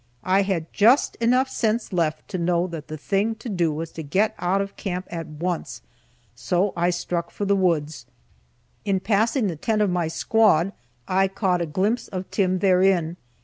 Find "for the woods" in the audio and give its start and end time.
7.29-8.07